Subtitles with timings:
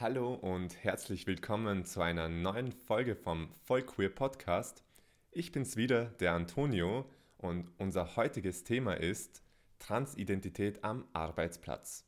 [0.00, 4.82] Hallo und herzlich willkommen zu einer neuen Folge vom Vollqueer Podcast.
[5.30, 7.04] Ich bin's wieder, der Antonio,
[7.36, 9.42] und unser heutiges Thema ist
[9.78, 12.06] Transidentität am Arbeitsplatz.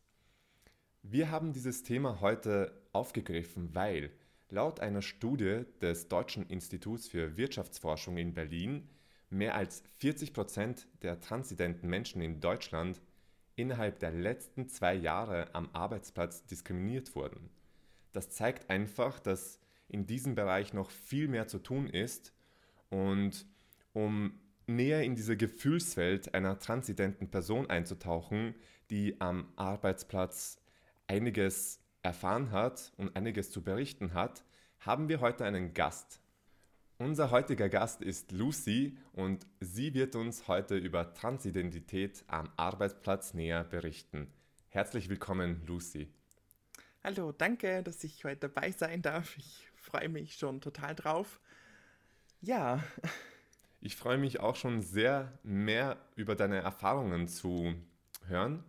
[1.03, 4.11] Wir haben dieses Thema heute aufgegriffen, weil
[4.49, 8.89] laut einer Studie des Deutschen Instituts für Wirtschaftsforschung in Berlin
[9.29, 13.03] mehr als 40 Prozent der transidenten Menschen in Deutschland
[13.55, 17.51] innerhalb der letzten zwei Jahre am Arbeitsplatz diskriminiert wurden.
[18.13, 22.33] Das zeigt einfach, dass in diesem Bereich noch viel mehr zu tun ist
[22.91, 23.47] und
[23.93, 28.55] um näher in diese Gefühlswelt einer transidenten Person einzutauchen,
[28.91, 30.59] die am Arbeitsplatz
[31.07, 34.45] einiges erfahren hat und einiges zu berichten hat,
[34.81, 36.21] haben wir heute einen Gast.
[36.99, 43.65] Unser heutiger Gast ist Lucy und sie wird uns heute über Transidentität am Arbeitsplatz näher
[43.65, 44.33] berichten.
[44.69, 46.09] Herzlich willkommen, Lucy.
[47.05, 49.37] Hallo, danke, dass ich heute dabei sein darf.
[49.37, 51.41] Ich freue mich schon total drauf.
[52.41, 52.83] Ja.
[53.81, 57.75] Ich freue mich auch schon sehr, mehr über deine Erfahrungen zu
[58.29, 58.63] hören.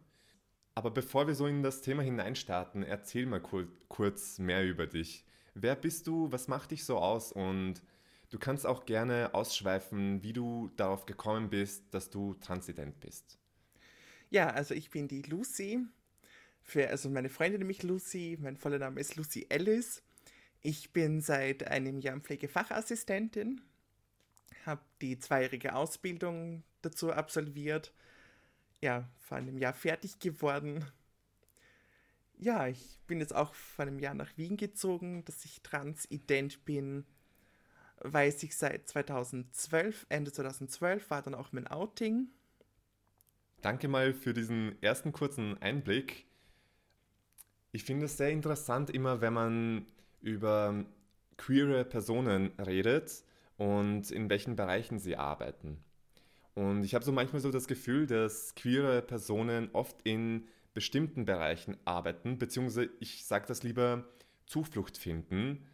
[0.74, 5.24] Aber bevor wir so in das Thema hineinstarten, erzähl mal kur kurz mehr über dich.
[5.54, 6.32] Wer bist du?
[6.32, 7.32] Was macht dich so aus?
[7.32, 7.84] Und
[8.32, 13.38] du kannst auch gerne ausschweifen, wie du darauf gekommen bist, dass du transident bist.
[14.32, 15.86] Ja, also ich bin die Lucy.
[16.64, 20.02] Für, also meine Freundin nämlich Lucy, mein voller Name ist Lucy Ellis.
[20.62, 23.62] Ich bin seit einem Jahr Pflegefachassistentin,
[24.66, 27.94] habe die zweijährige Ausbildung dazu absolviert,
[28.82, 30.86] ja, vor einem Jahr fertig geworden.
[32.38, 37.06] Ja, ich bin jetzt auch vor einem Jahr nach Wien gezogen, dass ich transident bin,
[38.00, 42.30] weiß ich seit 2012, Ende 2012 war dann auch mein Outing.
[43.62, 46.26] Danke mal für diesen ersten kurzen Einblick.
[47.74, 49.86] Ich finde es sehr interessant immer, wenn man
[50.22, 50.86] über
[51.38, 53.24] queere Personen redet
[53.58, 55.84] und in welchen Bereichen sie arbeiten.
[56.54, 60.46] Und ich habe so manchmal so das Gefühl, dass queere Personen oft in
[60.76, 64.04] bestimmten Bereichen arbeiten, beziehungsweise ich sage das lieber
[64.46, 65.66] Zuflucht finden,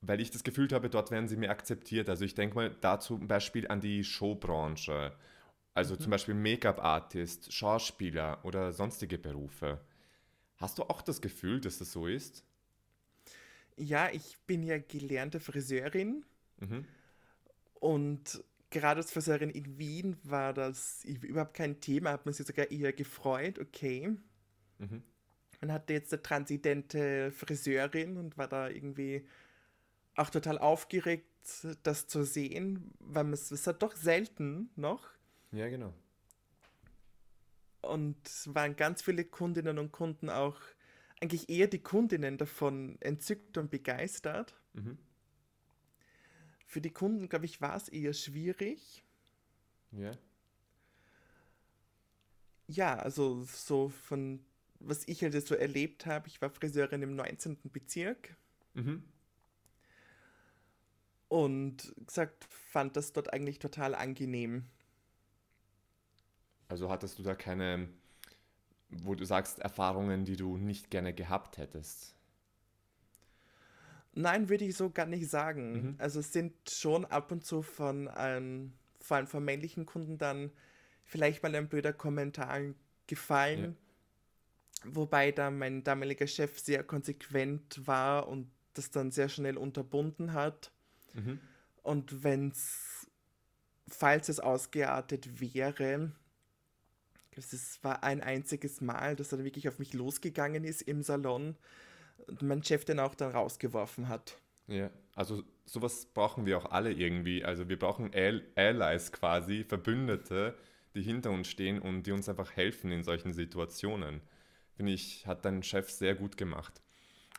[0.00, 2.08] weil ich das Gefühl habe, dort werden sie mehr akzeptiert.
[2.08, 5.12] Also ich denke mal da zum Beispiel an die Showbranche,
[5.74, 6.00] also mhm.
[6.00, 9.80] zum Beispiel Make-up-Artist, Schauspieler oder sonstige Berufe.
[10.56, 12.44] Hast du auch das Gefühl, dass das so ist?
[13.76, 16.24] Ja, ich bin ja gelernte Friseurin.
[16.58, 16.86] Mhm.
[17.74, 22.70] Und gerade als Friseurin in Wien war das überhaupt kein Thema, hat man sich sogar
[22.70, 24.16] eher gefreut, okay.
[24.78, 25.02] Mhm.
[25.60, 29.26] Man hatte jetzt eine transidente Friseurin und war da irgendwie
[30.14, 31.26] auch total aufgeregt,
[31.82, 35.08] das zu sehen, weil es ist ja doch selten noch.
[35.52, 35.94] Ja, genau.
[37.88, 38.16] Und
[38.46, 40.60] waren ganz viele Kundinnen und Kunden auch,
[41.20, 44.54] eigentlich eher die Kundinnen davon entzückt und begeistert.
[44.74, 44.98] Mhm.
[46.66, 49.04] Für die Kunden, glaube ich, war es eher schwierig.
[49.92, 50.12] Ja.
[52.68, 54.44] Ja, also so von,
[54.80, 57.58] was ich halt so erlebt habe, ich war Friseurin im 19.
[57.72, 58.36] Bezirk.
[58.74, 59.04] Mhm.
[61.28, 64.66] Und gesagt, fand das dort eigentlich total angenehm.
[66.68, 67.88] Also hattest du da keine,
[68.90, 72.14] wo du sagst, Erfahrungen, die du nicht gerne gehabt hättest?
[74.14, 75.72] Nein, würde ich so gar nicht sagen.
[75.72, 75.94] Mhm.
[75.98, 80.50] Also es sind schon ab und zu von, ähm, vor allem von männlichen Kunden dann
[81.04, 82.60] vielleicht mal ein blöder Kommentar
[83.06, 83.76] gefallen.
[84.84, 84.90] Ja.
[84.94, 90.70] Wobei da mein damaliger Chef sehr konsequent war und das dann sehr schnell unterbunden hat.
[91.14, 91.40] Mhm.
[91.82, 93.06] Und wenn es,
[93.88, 96.12] falls es ausgeartet wäre,
[97.36, 101.56] es war ein einziges Mal, dass er wirklich auf mich losgegangen ist im Salon
[102.26, 104.38] und mein Chef den auch dann rausgeworfen hat.
[104.68, 107.44] Ja, also sowas brauchen wir auch alle irgendwie.
[107.44, 110.56] Also wir brauchen Allies quasi, Verbündete,
[110.94, 114.20] die hinter uns stehen und die uns einfach helfen in solchen Situationen.
[114.76, 116.82] Finde ich, hat dein Chef sehr gut gemacht.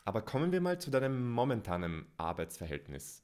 [0.04, 3.22] Aber kommen wir mal zu deinem momentanen Arbeitsverhältnis.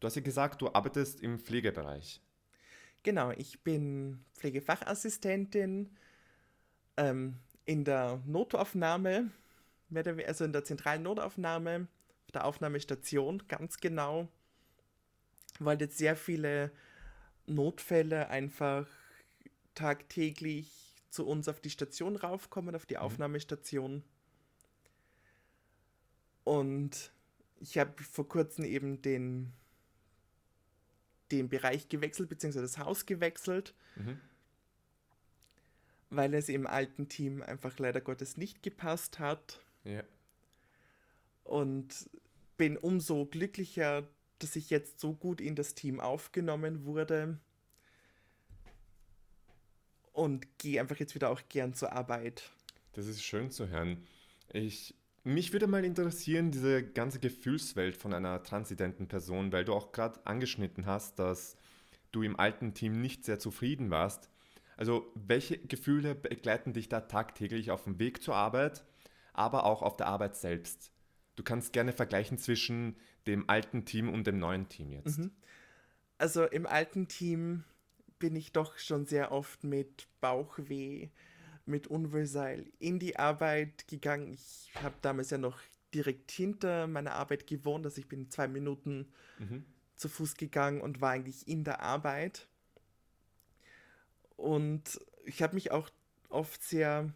[0.00, 2.20] Du hast ja gesagt, du arbeitest im Pflegebereich.
[3.02, 5.96] Genau, ich bin Pflegefachassistentin
[6.96, 9.30] ähm, in der Notaufnahme,
[10.26, 11.88] also in der zentralen Notaufnahme,
[12.24, 14.28] auf der Aufnahmestation ganz genau,
[15.58, 16.70] weil jetzt sehr viele
[17.46, 18.86] Notfälle einfach
[19.74, 23.00] tagtäglich zu uns auf die Station raufkommen, auf die mhm.
[23.00, 24.02] Aufnahmestation.
[26.44, 27.12] Und
[27.58, 29.52] ich habe vor kurzem eben den,
[31.32, 33.74] den Bereich gewechselt, beziehungsweise das Haus gewechselt.
[33.96, 34.20] Mhm
[36.10, 39.60] weil es im alten Team einfach leider Gottes nicht gepasst hat.
[39.84, 40.02] Ja.
[41.44, 42.08] Und
[42.56, 44.08] bin umso glücklicher,
[44.38, 47.38] dass ich jetzt so gut in das Team aufgenommen wurde.
[50.12, 52.50] Und gehe einfach jetzt wieder auch gern zur Arbeit.
[52.94, 54.06] Das ist schön zu hören.
[54.52, 54.94] Ich,
[55.24, 60.24] mich würde mal interessieren, diese ganze Gefühlswelt von einer transidenten Person, weil du auch gerade
[60.24, 61.56] angeschnitten hast, dass
[62.12, 64.30] du im alten Team nicht sehr zufrieden warst.
[64.76, 68.84] Also welche Gefühle begleiten dich da tagtäglich auf dem Weg zur Arbeit,
[69.32, 70.92] aber auch auf der Arbeit selbst?
[71.34, 72.96] Du kannst gerne vergleichen zwischen
[73.26, 75.18] dem alten Team und dem neuen Team jetzt.
[75.18, 75.32] Mhm.
[76.18, 77.64] Also im alten Team
[78.18, 81.10] bin ich doch schon sehr oft mit Bauchweh,
[81.66, 84.32] mit Unwohlsein in die Arbeit gegangen.
[84.32, 85.60] Ich habe damals ja noch
[85.92, 89.08] direkt hinter meiner Arbeit gewohnt, also ich bin zwei Minuten
[89.38, 89.64] mhm.
[89.96, 92.48] zu Fuß gegangen und war eigentlich in der Arbeit.
[94.36, 95.88] Und ich habe mich auch
[96.28, 97.12] oft sehr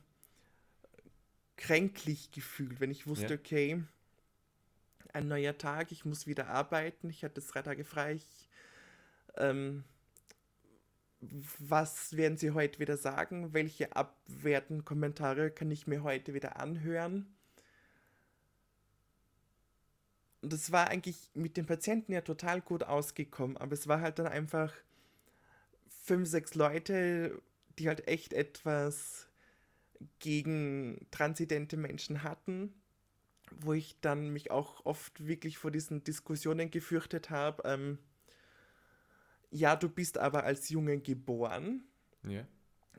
[1.56, 3.38] kränklich gefühlt, wenn ich wusste, ja.
[3.38, 3.82] okay,
[5.12, 8.14] ein neuer Tag, ich muss wieder arbeiten, ich hatte drei Tage frei.
[8.14, 8.48] Ich,
[9.36, 9.84] ähm,
[11.58, 13.52] was werden Sie heute wieder sagen?
[13.52, 17.26] Welche abwertenden Kommentare kann ich mir heute wieder anhören?
[20.42, 24.18] Und es war eigentlich mit den Patienten ja total gut ausgekommen, aber es war halt
[24.18, 24.72] dann einfach
[26.02, 27.40] fünf, sechs Leute,
[27.78, 29.28] die halt echt etwas
[30.18, 32.74] gegen transidente Menschen hatten
[33.50, 37.62] wo ich dann mich auch oft wirklich vor diesen Diskussionen gefürchtet habe.
[37.64, 37.98] Ähm,
[39.50, 41.84] ja, du bist aber als Junge geboren.
[42.24, 42.46] Ja.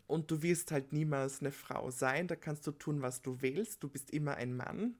[0.07, 2.27] Und du wirst halt niemals eine Frau sein.
[2.27, 3.83] Da kannst du tun, was du willst.
[3.83, 4.95] Du bist immer ein Mann.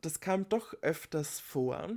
[0.00, 1.90] Das kam doch öfters vor.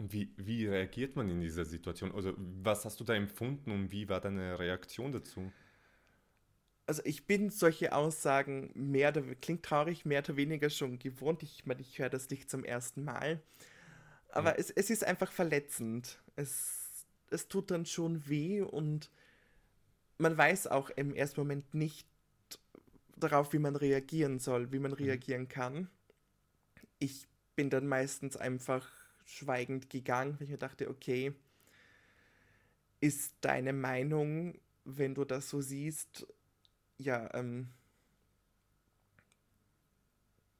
[0.00, 2.12] Und wie, wie reagiert man in dieser Situation?
[2.12, 5.52] Also, was hast du da empfunden und wie war deine Reaktion dazu?
[6.90, 11.44] also ich bin solche Aussagen mehr oder klingt traurig, mehr oder weniger schon gewohnt.
[11.44, 13.40] Ich meine, ich höre das nicht zum ersten Mal.
[14.30, 14.56] Aber ja.
[14.56, 16.18] es, es ist einfach verletzend.
[16.34, 19.08] Es, es tut dann schon weh und
[20.18, 22.08] man weiß auch im ersten Moment nicht
[23.16, 24.96] darauf, wie man reagieren soll, wie man mhm.
[24.96, 25.88] reagieren kann.
[26.98, 28.90] Ich bin dann meistens einfach
[29.30, 31.34] schweigend gegangen, weil ich mir dachte, okay,
[33.00, 36.26] ist deine Meinung, wenn du das so siehst,
[36.98, 37.68] ja, ähm,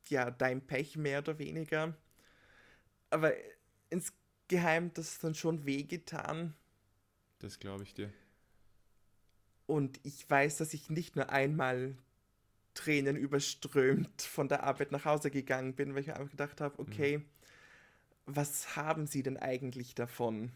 [0.08, 1.94] ja, dein Pech mehr oder weniger.
[3.10, 3.32] Aber
[3.90, 6.54] insgeheim, das ist dann schon wehgetan.
[7.38, 8.12] Das glaube ich dir.
[9.66, 11.96] Und ich weiß, dass ich nicht nur einmal
[12.74, 17.18] Tränen überströmt von der Arbeit nach Hause gegangen bin, weil ich einfach gedacht habe, okay,
[17.18, 17.24] mhm.
[18.36, 20.52] Was haben sie denn eigentlich davon?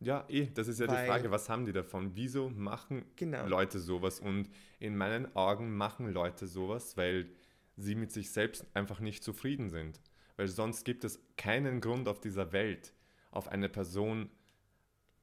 [0.00, 2.10] Ja, eh, das ist ja Weil, die Frage, was haben die davon?
[2.14, 3.46] Wieso machen genau.
[3.46, 4.20] Leute sowas?
[4.20, 7.30] Und in meinen Augen machen Leute sowas, weil
[7.76, 10.00] sie mit sich selbst einfach nicht zufrieden sind.
[10.36, 12.92] Weil sonst gibt es keinen Grund auf dieser Welt,
[13.30, 14.30] auf eine Person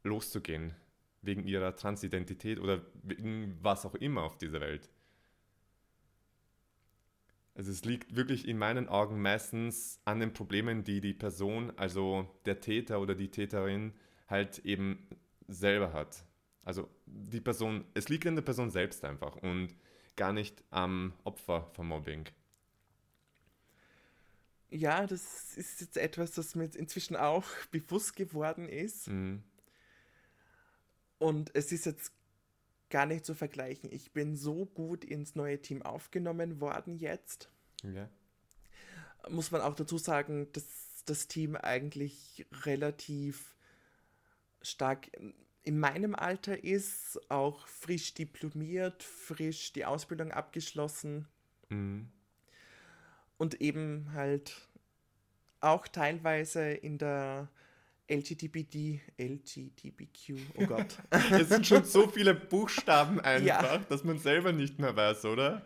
[0.04, 0.74] loszugehen,
[1.22, 4.90] wegen ihrer Transidentität oder wegen was auch immer auf dieser Welt.
[7.56, 12.28] Also es liegt wirklich in meinen Augen meistens an den Problemen, die die Person, also
[12.46, 13.94] der Täter oder die Täterin,
[14.28, 15.08] halt eben
[15.48, 16.26] selber hat.
[16.64, 19.76] Also die Person, es liegt in der Person selbst einfach und
[20.16, 22.26] gar nicht am Opfer von Mobbing.
[24.70, 29.08] Ja, das ist jetzt etwas, das mir inzwischen auch bewusst geworden ist.
[29.08, 29.44] Mhm.
[31.20, 32.12] Und es ist jetzt
[32.94, 33.92] gar nicht zu vergleichen.
[33.92, 37.50] Ich bin so gut ins neue Team aufgenommen worden jetzt.
[37.82, 38.08] Ja.
[39.30, 43.56] Muss man auch dazu sagen, dass das Team eigentlich relativ
[44.62, 45.10] stark
[45.64, 51.28] in meinem Alter ist, auch frisch diplomiert, frisch die Ausbildung abgeschlossen
[51.70, 52.12] mhm.
[53.38, 54.70] und eben halt
[55.62, 57.50] auch teilweise in der
[58.14, 60.98] LGTBD, LGTBQ, oh Gott.
[61.32, 63.78] es sind schon so viele Buchstaben einfach, ja.
[63.90, 65.66] dass man selber nicht mehr weiß, oder?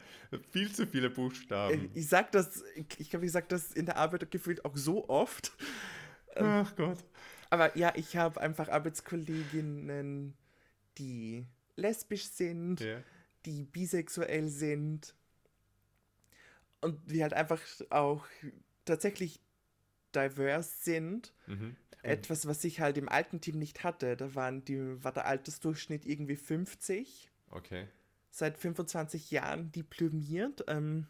[0.51, 1.89] Viel zu viele Buchstaben.
[1.93, 2.63] Ich sag das,
[2.97, 5.51] ich glaube, ich sag das in der Arbeit gefühlt auch so oft.
[6.35, 6.99] Ach Gott.
[7.49, 10.33] Aber ja, ich habe einfach Arbeitskolleginnen,
[10.97, 13.01] die lesbisch sind, ja.
[13.45, 15.15] die bisexuell sind
[16.81, 18.25] und die halt einfach auch
[18.85, 19.39] tatsächlich
[20.17, 21.33] diverse sind.
[21.47, 21.75] Mhm.
[22.03, 24.15] Etwas, was ich halt im alten Team nicht hatte.
[24.15, 27.29] Da waren die, war der Altersdurchschnitt irgendwie 50.
[27.49, 27.87] Okay.
[28.29, 30.63] Seit 25 Jahren diplomiert.
[30.67, 31.07] Ähm,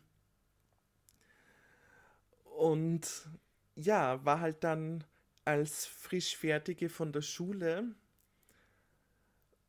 [2.58, 3.30] und
[3.76, 5.04] ja, war halt dann
[5.46, 7.96] als Frischfertige von der Schule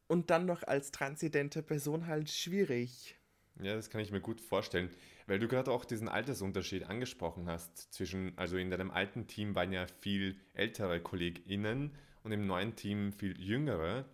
[0.06, 3.16] und dann noch als transidente Person halt schwierig.
[3.60, 4.90] Ja, das kann ich mir gut vorstellen.
[5.28, 9.72] Weil du gerade auch diesen Altersunterschied angesprochen hast, zwischen, also in deinem alten Team waren
[9.72, 14.06] ja viel ältere KollegInnen und im neuen Team viel jüngere.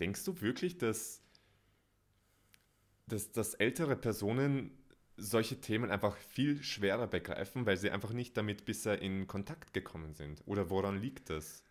[0.00, 1.22] Denkst du wirklich, dass,
[3.06, 4.70] dass, dass ältere Personen
[5.18, 10.14] solche Themen einfach viel schwerer begreifen, weil sie einfach nicht damit bisher in Kontakt gekommen
[10.14, 10.42] sind?
[10.46, 11.62] Oder woran liegt das?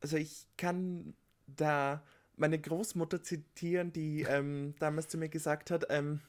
[0.00, 1.14] Also ich kann
[1.48, 2.04] da
[2.36, 6.20] meine Großmutter zitieren, die ähm, damals zu mir gesagt hat, ähm,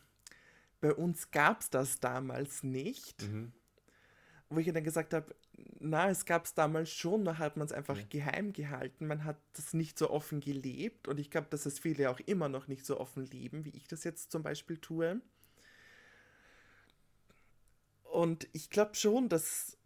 [0.86, 3.24] bei uns gab es das damals nicht.
[3.24, 3.52] Mhm.
[4.50, 5.34] Wo ich dann gesagt habe,
[5.80, 8.06] na, es gab es damals schon, da hat man es einfach ja.
[8.08, 9.08] geheim gehalten.
[9.08, 12.50] Man hat das nicht so offen gelebt und ich glaube, dass es viele auch immer
[12.50, 15.22] noch nicht so offen leben, wie ich das jetzt zum Beispiel tue.
[18.04, 19.80] Und ich glaube schon, dass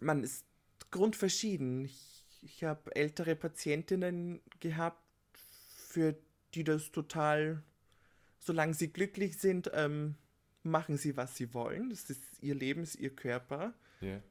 [0.00, 0.44] man ist
[0.90, 1.86] grundverschieden.
[1.86, 5.02] Ich, ich habe ältere Patientinnen gehabt,
[5.88, 6.14] für
[6.52, 7.62] die das total,
[8.44, 10.16] solange sie glücklich sind, ähm,
[10.62, 11.90] machen sie, was sie wollen.
[11.90, 13.74] Das ist ihr Leben, ist ihr Körper.
[14.02, 14.22] Yeah.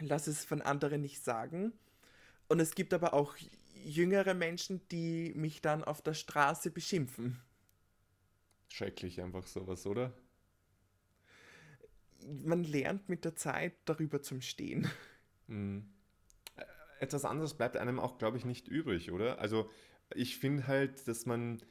[0.00, 1.72] Lass es von anderen nicht sagen.
[2.48, 3.34] Und es gibt aber auch
[3.84, 7.40] jüngere Menschen, die mich dann auf der Straße beschimpfen.
[8.68, 10.12] Schrecklich einfach sowas, oder?
[12.44, 14.88] Man lernt mit der Zeit darüber zum Stehen.
[15.46, 15.88] Mhm.
[17.00, 19.40] Etwas anderes bleibt einem auch, glaube ich, nicht übrig, oder?
[19.40, 19.68] Also
[20.14, 21.62] ich finde halt, dass man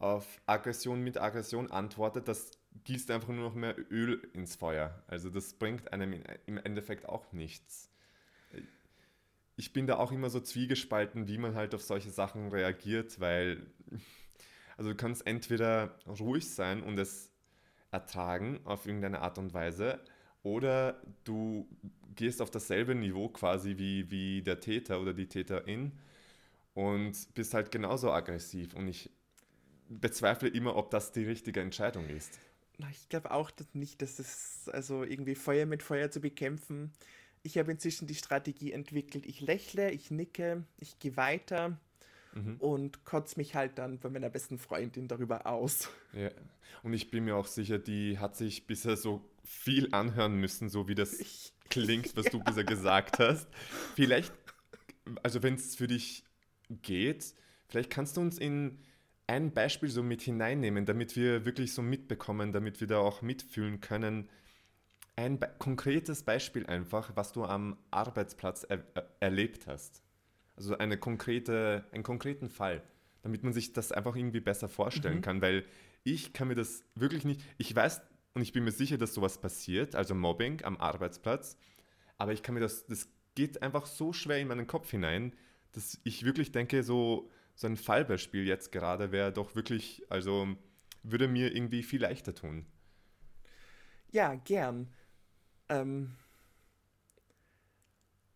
[0.00, 2.50] auf Aggression mit Aggression antwortet, das
[2.84, 5.02] gießt einfach nur noch mehr Öl ins Feuer.
[5.06, 7.90] Also das bringt einem im Endeffekt auch nichts.
[9.56, 13.66] Ich bin da auch immer so zwiegespalten, wie man halt auf solche Sachen reagiert, weil
[14.78, 17.30] also du kannst entweder ruhig sein und es
[17.90, 20.00] ertragen auf irgendeine Art und Weise,
[20.42, 21.68] oder du
[22.16, 25.92] gehst auf dasselbe Niveau quasi wie, wie der Täter oder die Täterin
[26.72, 28.74] und bist halt genauso aggressiv.
[28.74, 29.10] Und ich
[29.90, 32.38] bezweifle immer, ob das die richtige Entscheidung ist.
[32.90, 36.92] Ich glaube auch dass nicht, dass es also irgendwie Feuer mit Feuer zu bekämpfen.
[37.42, 39.26] Ich habe inzwischen die Strategie entwickelt.
[39.26, 41.78] Ich lächle, ich nicke, ich gehe weiter
[42.32, 42.56] mhm.
[42.58, 45.90] und kotze mich halt dann bei meiner besten Freundin darüber aus.
[46.12, 46.30] Ja.
[46.82, 50.88] Und ich bin mir auch sicher, die hat sich bisher so viel anhören müssen, so
[50.88, 52.30] wie das ich, klingt, was ja.
[52.30, 53.48] du bisher gesagt hast.
[53.94, 54.32] Vielleicht,
[55.22, 56.24] also wenn es für dich
[56.82, 57.34] geht.
[57.68, 58.78] Vielleicht kannst du uns in
[59.30, 63.80] ein Beispiel so mit hineinnehmen, damit wir wirklich so mitbekommen, damit wir da auch mitfühlen
[63.80, 64.28] können.
[65.14, 70.02] Ein be konkretes Beispiel einfach, was du am Arbeitsplatz er er erlebt hast.
[70.56, 72.82] Also eine konkrete, einen konkreten Fall,
[73.22, 75.22] damit man sich das einfach irgendwie besser vorstellen mhm.
[75.22, 75.64] kann, weil
[76.02, 78.00] ich kann mir das wirklich nicht, ich weiß
[78.34, 81.56] und ich bin mir sicher, dass sowas passiert, also Mobbing am Arbeitsplatz,
[82.18, 85.36] aber ich kann mir das, das geht einfach so schwer in meinen Kopf hinein,
[85.70, 87.30] dass ich wirklich denke, so,
[87.60, 90.48] so ein Fallbeispiel jetzt gerade wäre doch wirklich, also
[91.02, 92.64] würde mir irgendwie viel leichter tun.
[94.12, 94.88] Ja, gern.
[95.68, 96.16] Ähm,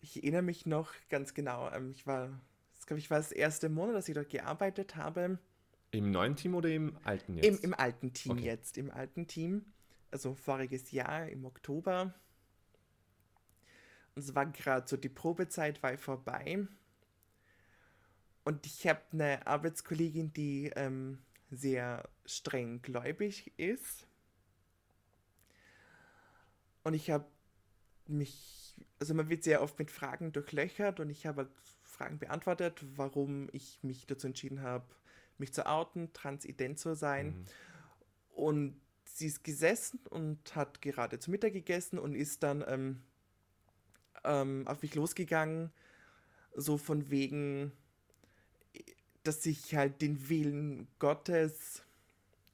[0.03, 1.71] ich erinnere mich noch ganz genau.
[1.71, 2.39] Ähm, ich war,
[2.75, 5.39] das glaube ich, war das erste Monat, dass ich dort gearbeitet habe.
[5.91, 7.47] Im neuen Team oder im alten jetzt?
[7.47, 8.45] Im, im alten Team okay.
[8.45, 9.65] jetzt, im alten Team.
[10.11, 12.13] Also voriges Jahr im Oktober.
[14.15, 16.69] Und es war gerade so, die Probezeit war vorbei.
[18.45, 21.19] Und ich habe eine Arbeitskollegin, die ähm,
[21.51, 24.07] sehr streng gläubig ist.
[26.83, 27.25] Und ich habe
[28.07, 31.51] mich, also man wird sehr oft mit Fragen durchlöchert und ich habe halt
[31.83, 34.85] Fragen beantwortet, warum ich mich dazu entschieden habe,
[35.39, 37.29] mich zu outen, transident zu sein.
[37.29, 37.45] Mhm.
[38.35, 43.03] Und sie ist gesessen und hat gerade zu Mittag gegessen und ist dann ähm,
[44.25, 45.73] ähm, auf mich losgegangen,
[46.55, 47.73] so von wegen,
[49.25, 51.83] dass ich halt den Willen Gottes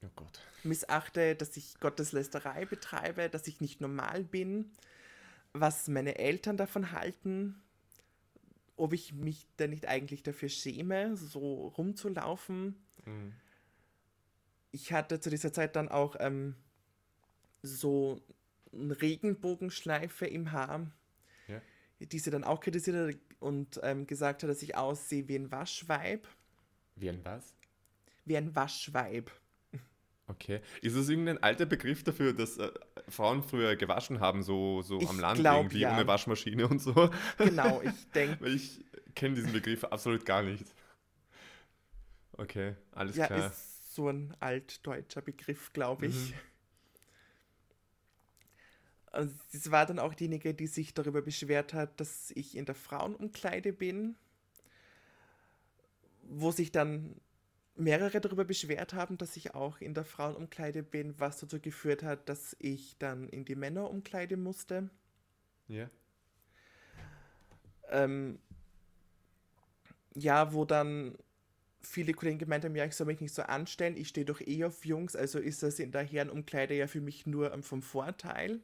[0.03, 0.41] oh Gott.
[0.63, 4.71] missachte, dass ich Gotteslästerei betreibe, dass ich nicht normal bin,
[5.53, 7.61] was meine Eltern davon halten,
[8.77, 12.77] ob ich mich denn nicht eigentlich dafür schäme, so rumzulaufen.
[13.05, 13.35] Mhm.
[14.73, 16.55] Ich hatte zu dieser Zeit dann auch ähm,
[17.63, 18.23] so
[18.73, 20.87] eine Regenbogenschleife im Haar,
[21.49, 21.61] ja.
[21.99, 25.51] die sie dann auch kritisiert hat und ähm, gesagt hat, dass ich aussehe wie ein
[25.51, 26.27] Waschweib.
[27.01, 27.55] Wie ein was?
[28.25, 29.31] Wie ein Waschweib.
[30.27, 30.61] Okay.
[30.81, 32.71] Ist das irgendein alter Begriff dafür, dass äh,
[33.09, 35.93] Frauen früher gewaschen haben, so, so am Land glaub, irgendwie ja.
[35.93, 37.11] ohne Waschmaschine und so?
[37.39, 38.47] Genau, ich denke.
[38.49, 40.67] ich kenne diesen Begriff absolut gar nicht.
[42.33, 43.39] Okay, alles ja, klar.
[43.41, 46.31] Ja, ist so ein altdeutscher Begriff, glaube ich.
[46.31, 46.35] Mhm.
[49.07, 52.77] Also, das war dann auch diejenige, die sich darüber beschwert hat, dass ich in der
[52.77, 54.15] Frauenumkleide bin
[56.31, 57.17] wo sich dann
[57.75, 62.29] mehrere darüber beschwert haben, dass ich auch in der Frauenumkleide bin, was dazu geführt hat,
[62.29, 64.91] dass ich dann in die Männerumkleide musste.
[65.69, 65.91] Ja.
[67.91, 68.39] Ähm,
[70.15, 71.17] ja, wo dann
[71.81, 74.65] viele Kollegen gemeint haben, ja, ich soll mich nicht so anstellen, ich stehe doch eh
[74.65, 78.61] auf Jungs, also ist das in der Herrenumkleide ja für mich nur ähm, vom Vorteil.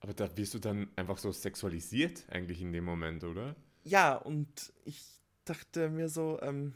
[0.00, 3.56] Aber da wirst du dann einfach so sexualisiert eigentlich in dem Moment, oder?
[3.82, 5.16] Ja, und ich
[5.48, 6.74] dachte mir so, ähm,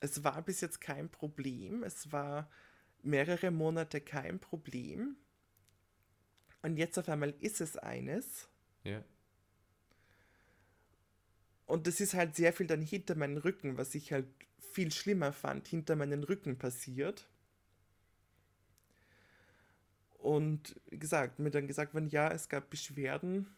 [0.00, 2.50] es war bis jetzt kein Problem, es war
[3.02, 5.16] mehrere Monate kein Problem.
[6.62, 8.48] Und jetzt auf einmal ist es eines.
[8.84, 9.04] Ja.
[11.66, 14.26] Und das ist halt sehr viel dann hinter meinen Rücken, was ich halt
[14.72, 17.28] viel schlimmer fand, hinter meinen Rücken passiert.
[20.18, 23.54] Und gesagt, mir dann gesagt worden, ja, es gab Beschwerden.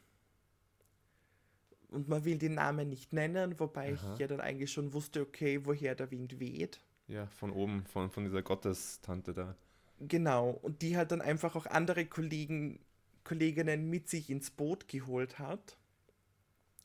[1.90, 4.12] Und man will den Namen nicht nennen, wobei Aha.
[4.12, 6.81] ich ja dann eigentlich schon wusste, okay, woher der Wind weht.
[7.09, 9.55] Ja, von oben, von, von dieser Gottestante da.
[10.00, 12.81] Genau, und die halt dann einfach auch andere Kollegen,
[13.25, 15.76] Kolleginnen mit sich ins Boot geholt hat.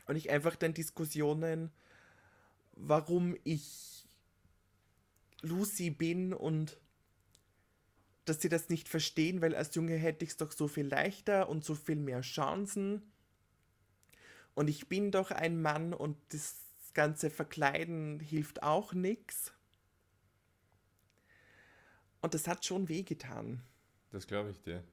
[0.06, 1.72] Und ich einfach dann Diskussionen,
[2.74, 4.06] warum ich
[5.42, 6.78] Lucy bin und
[8.26, 11.50] dass sie das nicht verstehen, weil als Junge hätte ich es doch so viel leichter
[11.50, 13.11] und so viel mehr Chancen.
[14.62, 16.56] Und ich bin doch ein Mann und das
[16.94, 19.56] ganze Verkleiden hilft auch nichts.
[22.22, 23.64] Und das hat schon wehgetan.
[24.12, 24.84] Das glaube ich dir.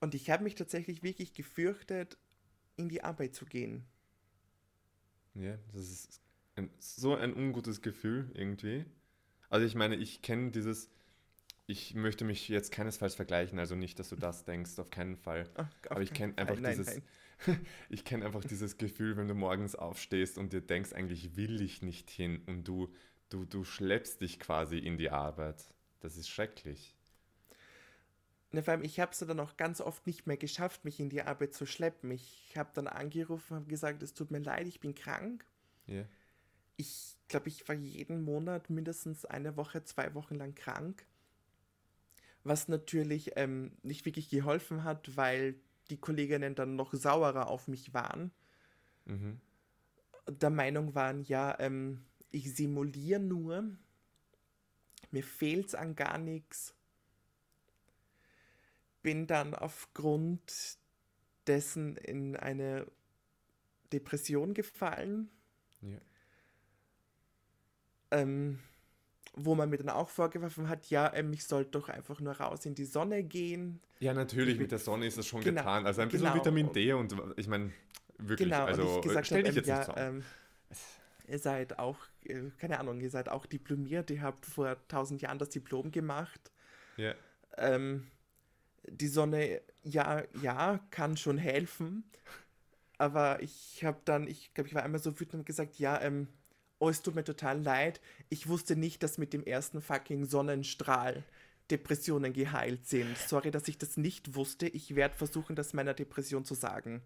[0.00, 2.18] Und ich habe mich tatsächlich wirklich gefürchtet,
[2.76, 3.86] in die Arbeit zu gehen.
[5.32, 6.20] Ja, das ist
[6.56, 8.84] ein, so ein ungutes Gefühl irgendwie.
[9.48, 10.90] Also ich meine, ich kenne dieses,
[11.66, 15.48] ich möchte mich jetzt keinesfalls vergleichen, also nicht, dass du das denkst, auf keinen Fall.
[15.54, 17.02] Ach, Aber ich kenne einfach nein, dieses,
[17.46, 17.66] nein.
[17.88, 21.82] ich kenne einfach dieses Gefühl, wenn du morgens aufstehst und dir denkst, eigentlich will ich
[21.82, 22.92] nicht hin und du,
[23.30, 25.64] du, du schleppst dich quasi in die Arbeit.
[26.00, 26.94] Das ist schrecklich.
[28.52, 31.08] Ne, vor allem, ich habe es dann auch ganz oft nicht mehr geschafft, mich in
[31.08, 32.10] die Arbeit zu schleppen.
[32.10, 35.44] Ich habe dann angerufen und gesagt, es tut mir leid, ich bin krank.
[35.88, 36.06] Yeah.
[36.76, 41.04] Ich glaube, ich war jeden Monat mindestens eine Woche, zwei Wochen lang krank.
[42.44, 45.56] Was natürlich ähm, nicht wirklich geholfen hat, weil
[45.90, 48.30] die Kolleginnen dann noch sauerer auf mich waren.
[49.06, 49.40] Mhm.
[50.28, 53.64] Der Meinung waren, ja, ähm, ich simuliere nur,
[55.10, 56.74] mir fehlt es an gar nichts
[59.04, 60.78] bin dann aufgrund
[61.46, 62.90] dessen in eine
[63.92, 65.30] Depression gefallen.
[65.82, 65.98] Ja.
[68.10, 68.60] Ähm,
[69.36, 72.64] wo man mir dann auch vorgeworfen hat, ja, ähm, ich sollte doch einfach nur raus
[72.66, 73.80] in die Sonne gehen.
[74.00, 75.86] Ja, natürlich, mit der Sonne ist das schon genau, getan.
[75.86, 76.36] Also ein bisschen genau.
[76.36, 77.72] Vitamin D und ich meine,
[78.18, 80.24] wirklich, genau, also gesagt stell dich hab, jetzt ähm, nicht ja, ähm,
[81.26, 85.38] Ihr seid auch, äh, keine Ahnung, ihr seid auch diplomiert, ihr habt vor tausend Jahren
[85.38, 86.52] das Diplom gemacht.
[86.96, 87.14] Ja.
[87.56, 88.06] Ähm,
[88.86, 92.04] die Sonne, ja, ja, kann schon helfen.
[92.98, 96.28] Aber ich habe dann, ich glaube, ich war einmal so wütend und gesagt, ja, ähm,
[96.78, 98.00] oh, es tut mir total leid.
[98.28, 101.24] Ich wusste nicht, dass mit dem ersten fucking Sonnenstrahl
[101.70, 103.16] Depressionen geheilt sind.
[103.16, 104.66] Sorry, dass ich das nicht wusste.
[104.68, 107.02] Ich werde versuchen, das meiner Depression zu sagen.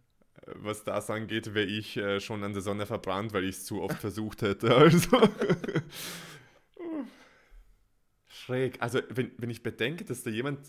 [0.46, 3.82] Was das angeht, wäre ich äh, schon an der Sonne verbrannt, weil ich es zu
[3.82, 4.68] oft versucht hätte.
[4.76, 5.28] Also.
[8.28, 8.80] Schräg.
[8.80, 10.60] Also, wenn, wenn ich bedenke, dass da jemand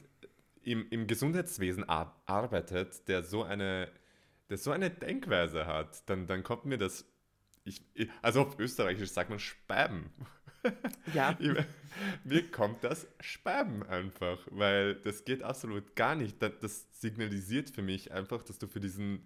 [0.64, 3.90] im, im Gesundheitswesen ar arbeitet, der so eine,
[4.50, 7.06] der so eine Denkweise hat, dann, dann kommt mir das,
[7.70, 10.12] ich, also auf Österreichisch sagt man Späben.
[11.14, 11.38] Ja.
[12.26, 16.42] mir kommt das Späben einfach, weil das geht absolut gar nicht.
[16.42, 19.26] Das, das signalisiert für mich einfach, dass du für diesen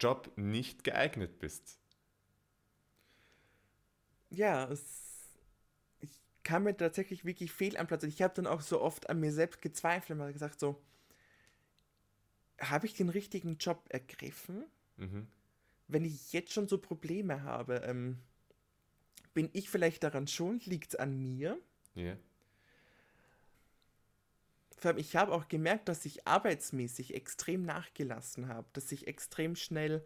[0.00, 1.78] Job nicht geeignet bist.
[4.30, 5.08] Ja, es
[6.42, 8.02] kam mir tatsächlich wirklich fehl am Platz.
[8.02, 10.80] Und ich habe dann auch so oft an mir selbst gezweifelt und gesagt so,
[12.60, 14.64] habe ich den richtigen Job ergriffen?
[14.96, 15.28] Mhm.
[15.88, 18.18] Wenn ich jetzt schon so Probleme habe, ähm,
[19.34, 20.66] bin ich vielleicht daran schuld?
[20.66, 21.58] Liegt es an mir?
[21.94, 22.02] Ja.
[22.04, 22.18] Yeah.
[24.76, 29.56] Vor allem, ich habe auch gemerkt, dass ich arbeitsmäßig extrem nachgelassen habe, dass ich extrem
[29.56, 30.04] schnell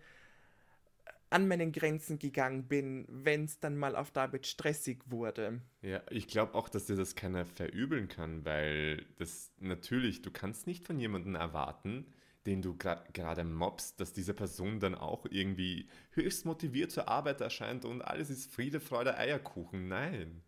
[1.29, 5.61] an meinen Grenzen gegangen bin, wenn es dann mal auf der Arbeit stressig wurde.
[5.81, 10.67] Ja, ich glaube auch, dass dir das keiner verübeln kann, weil das natürlich, du kannst
[10.67, 12.07] nicht von jemandem erwarten,
[12.47, 17.85] den du gerade mobst, dass diese Person dann auch irgendwie höchst motiviert zur Arbeit erscheint
[17.85, 19.89] und alles ist Friede, Freude, Eierkuchen.
[19.89, 20.43] Nein.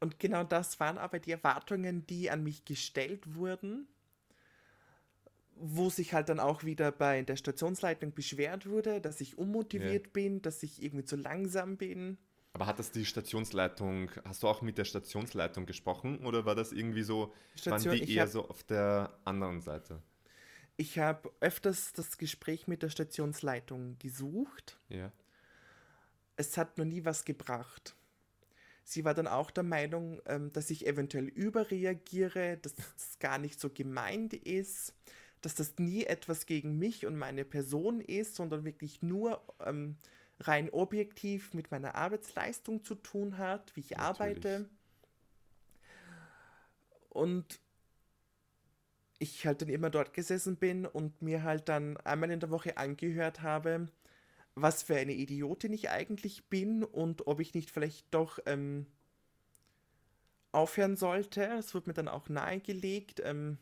[0.00, 3.86] Und genau das waren aber die Erwartungen, die an mich gestellt wurden
[5.56, 10.10] wo sich halt dann auch wieder bei der Stationsleitung beschwert wurde, dass ich unmotiviert ja.
[10.12, 12.18] bin, dass ich irgendwie zu langsam bin.
[12.52, 16.72] Aber hat das die Stationsleitung, hast du auch mit der Stationsleitung gesprochen oder war das
[16.72, 20.00] irgendwie so, Station, waren die eher so auf der anderen Seite?
[20.76, 24.78] Ich habe öfters das Gespräch mit der Stationsleitung gesucht.
[24.88, 25.12] Ja.
[26.36, 27.94] Es hat noch nie was gebracht.
[28.82, 33.58] Sie war dann auch der Meinung, ähm, dass ich eventuell überreagiere, dass es gar nicht
[33.58, 34.94] so gemeint ist,
[35.40, 39.96] dass das nie etwas gegen mich und meine Person ist, sondern wirklich nur ähm,
[40.40, 44.04] rein objektiv mit meiner Arbeitsleistung zu tun hat, wie ich Natürlich.
[44.04, 44.68] arbeite.
[47.10, 47.60] Und
[49.24, 52.76] ich halt dann immer dort gesessen bin und mir halt dann einmal in der Woche
[52.76, 53.88] angehört habe,
[54.54, 58.86] was für eine Idiotin ich eigentlich bin und ob ich nicht vielleicht doch ähm,
[60.52, 61.44] aufhören sollte.
[61.44, 63.58] Es wird mir dann auch nahegelegt, ähm,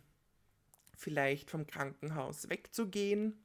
[0.97, 3.45] vielleicht vom Krankenhaus wegzugehen,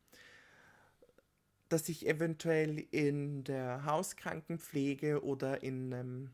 [1.70, 6.32] dass ich eventuell in der Hauskrankenpflege oder in einem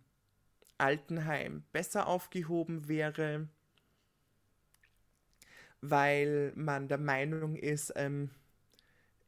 [0.78, 3.48] Altenheim besser aufgehoben wäre,
[5.84, 8.30] weil man der Meinung ist, ähm,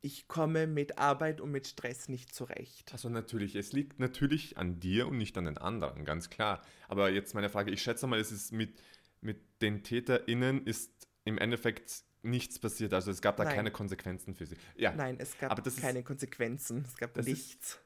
[0.01, 2.93] ich komme mit Arbeit und mit Stress nicht zurecht.
[2.93, 6.61] Also natürlich, es liegt natürlich an dir und nicht an den anderen, ganz klar.
[6.87, 8.81] Aber jetzt meine Frage, ich schätze mal, es ist mit,
[9.19, 10.91] mit den TäterInnen ist
[11.25, 12.93] im Endeffekt nichts passiert.
[12.93, 13.55] Also es gab da Nein.
[13.55, 14.55] keine Konsequenzen für sie.
[14.77, 14.93] Ja.
[14.93, 16.85] Nein, es gab keine ist, Konsequenzen.
[16.87, 17.55] Es gab nichts.
[17.55, 17.79] Ist,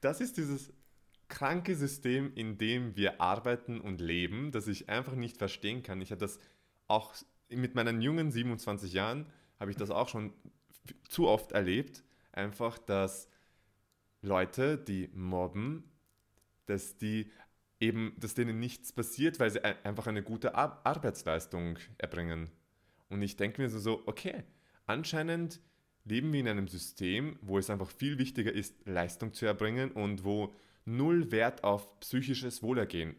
[0.00, 0.72] das ist dieses
[1.28, 6.00] kranke System, in dem wir arbeiten und leben, das ich einfach nicht verstehen kann.
[6.00, 6.38] Ich habe das
[6.86, 7.14] auch
[7.56, 9.26] mit meinen jungen 27 Jahren,
[9.58, 10.32] habe ich das auch schon
[11.08, 13.28] zu oft erlebt, einfach, dass
[14.22, 15.84] Leute, die mobben,
[16.66, 17.30] dass die
[17.80, 22.50] eben, dass denen nichts passiert, weil sie einfach eine gute Ar Arbeitsleistung erbringen.
[23.08, 24.44] Und ich denke mir so, so, okay,
[24.86, 25.60] anscheinend
[26.04, 30.24] leben wir in einem System, wo es einfach viel wichtiger ist, Leistung zu erbringen und
[30.24, 33.16] wo null Wert auf psychisches Wohlergehen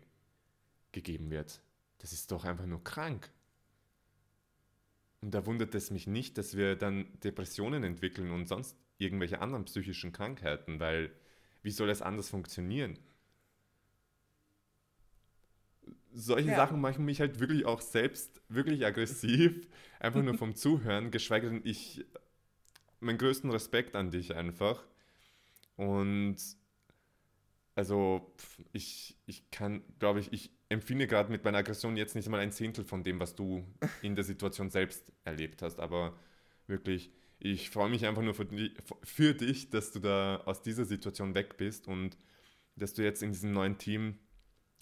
[0.92, 1.62] gegeben wird.
[2.00, 3.30] Das ist doch einfach nur krank.
[5.24, 9.64] Und da wundert es mich nicht, dass wir dann Depressionen entwickeln und sonst irgendwelche anderen
[9.64, 11.12] psychischen Krankheiten, weil
[11.62, 13.00] wie soll es anders funktionieren?
[16.12, 16.58] Solche ja.
[16.58, 19.70] Sachen machen mich halt wirklich auch selbst wirklich aggressiv,
[20.02, 22.04] einfach nur vom Zuhören, geschweige denn ich,
[23.00, 24.84] meinen größten Respekt an dich einfach.
[25.78, 26.36] Und
[27.76, 28.30] also
[28.74, 32.52] ich, ich kann, glaube ich, ich empfinde gerade mit meiner Aggression jetzt nicht mal ein
[32.52, 33.64] Zehntel von dem, was du
[34.02, 35.80] in der Situation selbst erlebt hast.
[35.80, 36.18] Aber
[36.68, 38.48] wirklich, ich freue mich einfach nur für,
[39.04, 42.18] für dich, dass du da aus dieser Situation weg bist und
[42.76, 44.18] dass du jetzt in diesem neuen Team,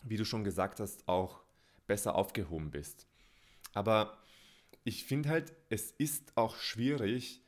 [0.04, 1.42] wie du schon gesagt hast, auch
[1.88, 3.06] besser aufgehoben bist.
[3.74, 4.18] Aber
[4.84, 7.44] ich finde halt, es ist auch schwierig,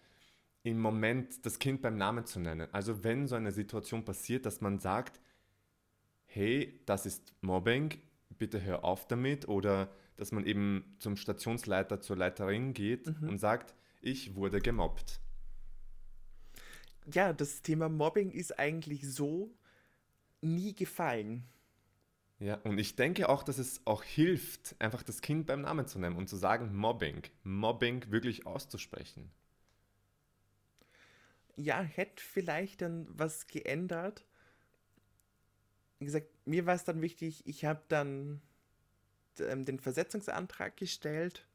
[0.63, 2.67] im Moment das Kind beim Namen zu nennen.
[2.71, 5.19] Also wenn so eine Situation passiert, dass man sagt,
[6.25, 7.93] hey, das ist Mobbing,
[8.37, 13.29] bitte hör auf damit oder dass man eben zum Stationsleiter, zur Leiterin geht mhm.
[13.29, 15.19] und sagt, ich wurde gemobbt.
[17.11, 19.53] Ja, das Thema Mobbing ist eigentlich so
[20.41, 21.45] nie gefallen.
[22.39, 25.99] Ja, und ich denke auch, dass es auch hilft, einfach das Kind beim Namen zu
[25.99, 29.31] nennen und zu sagen, Mobbing, Mobbing wirklich auszusprechen.
[31.55, 34.25] Ja, hätte vielleicht dann was geändert,
[36.03, 38.41] wie gesagt, mir war es dann wichtig, ich habe dann
[39.39, 41.47] ähm, den Versetzungsantrag gestellt,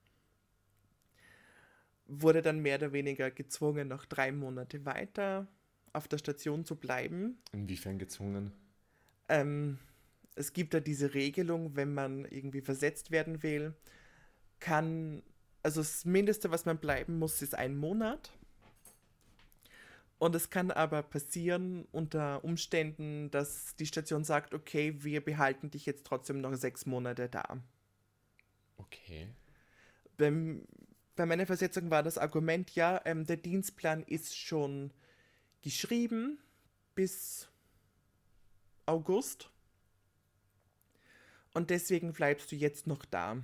[2.07, 5.47] wurde dann mehr oder weniger gezwungen, noch drei Monate weiter
[5.93, 7.37] auf der Station zu bleiben.
[7.53, 8.53] Inwiefern gezwungen?
[9.29, 9.79] Ähm,
[10.35, 13.75] es gibt da diese Regelung, wenn man irgendwie versetzt werden will,
[14.61, 15.23] kann,
[15.63, 18.33] also das Mindeste, was man bleiben muss, ist ein Monat.
[20.19, 25.87] Und es kann aber passieren unter Umständen, dass die Station sagt, okay, wir behalten dich
[25.87, 27.63] jetzt trotzdem noch sechs Monate da.
[28.79, 29.29] Okay.
[30.17, 30.67] Beim,
[31.15, 34.93] bei meiner Versetzung war das Argument, ja, ähm, der Dienstplan ist schon
[35.63, 36.39] geschrieben
[36.97, 37.49] bis
[38.87, 39.51] August.
[41.55, 43.41] Und deswegen bleibst du jetzt noch da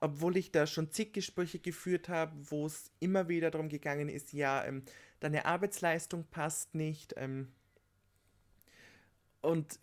[0.00, 4.32] obwohl ich da schon zig Gespräche geführt habe, wo es immer wieder darum gegangen ist,
[4.32, 4.82] ja, ähm,
[5.20, 7.14] deine Arbeitsleistung passt nicht.
[7.16, 7.48] Ähm,
[9.40, 9.78] und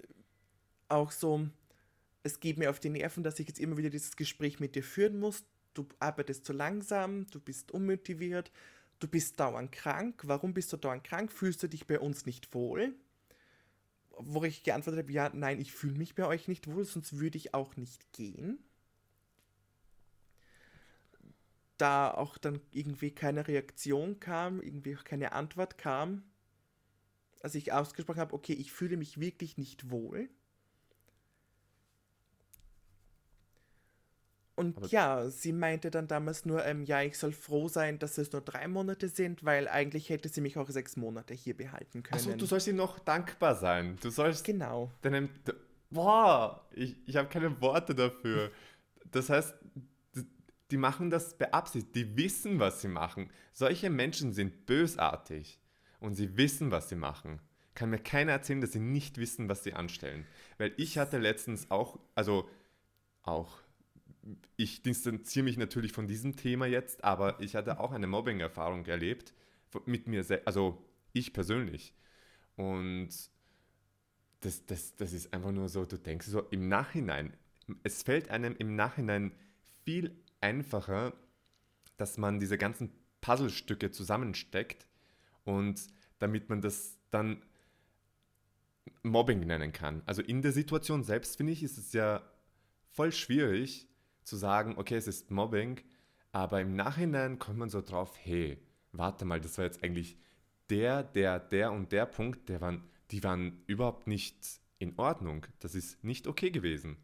[0.88, 1.48] auch so,
[2.22, 4.84] es geht mir auf die Nerven, dass ich jetzt immer wieder dieses Gespräch mit dir
[4.84, 5.44] führen muss.
[5.74, 8.52] Du arbeitest zu langsam, du bist unmotiviert,
[9.00, 10.22] du bist dauernd krank.
[10.26, 11.32] Warum bist du dauernd krank?
[11.32, 12.94] Fühlst du dich bei uns nicht wohl?
[14.20, 17.40] Wo ich geantwortet habe, ja, nein, ich fühle mich bei euch nicht wohl, sonst würde
[17.40, 18.64] ich auch nicht gehen
[21.78, 26.24] da auch dann irgendwie keine Reaktion kam, irgendwie auch keine Antwort kam.
[27.42, 30.30] als ich ausgesprochen habe, okay, ich fühle mich wirklich nicht wohl.
[34.56, 38.18] Und Aber ja, sie meinte dann damals nur, ähm, ja, ich soll froh sein, dass
[38.20, 42.04] es nur drei Monate sind, weil eigentlich hätte sie mich auch sechs Monate hier behalten
[42.04, 42.16] können.
[42.16, 43.98] Achso, du sollst ihm noch dankbar sein.
[44.02, 44.46] Du sollst.
[44.46, 44.92] Genau.
[45.02, 45.30] Deinem,
[45.90, 48.52] boah, ich, ich habe keine Worte dafür.
[49.12, 49.56] Das heißt,
[50.74, 51.96] die machen das beabsichtigt.
[51.96, 53.30] Die wissen, was sie machen.
[53.52, 55.60] Solche Menschen sind bösartig
[56.00, 57.40] und sie wissen, was sie machen.
[57.76, 60.26] Kann mir keiner erzählen, dass sie nicht wissen, was sie anstellen.
[60.58, 62.50] Weil ich hatte letztens auch, also
[63.22, 63.62] auch
[64.58, 69.36] ich distanziere mich natürlich von diesem Thema jetzt, aber ich hatte auch eine Mobbing-Erfahrung erlebt,
[69.86, 71.94] mit mir, also ich persönlich.
[72.56, 73.10] Und
[74.40, 77.38] das, das, das ist einfach nur so, du denkst so im Nachhinein,
[77.84, 79.34] es fällt einem im Nachhinein
[79.84, 81.14] viel einfacher,
[81.98, 84.86] dass man diese ganzen Puzzlestücke zusammensteckt
[85.46, 85.88] und
[86.20, 87.42] damit man das dann
[89.02, 90.04] Mobbing nennen kann.
[90.06, 92.22] Also in der Situation selbst, finde ich, ist es ja
[92.92, 93.88] voll schwierig,
[94.24, 95.82] zu sagen, okay, es ist Mobbing,
[96.32, 98.58] aber im Nachhinein kommt man so drauf, hey,
[98.92, 100.18] warte mal, das war jetzt eigentlich
[100.70, 105.46] der, der, der und der Punkt, der waren, die waren überhaupt nicht in Ordnung.
[105.60, 106.98] Das ist nicht okay gewesen.